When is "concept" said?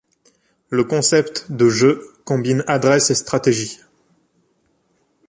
0.83-1.51